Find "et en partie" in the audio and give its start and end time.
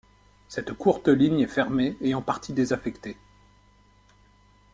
2.01-2.53